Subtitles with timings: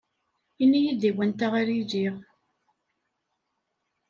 [0.63, 2.15] Ini-yi-d i wanta ara iliɣ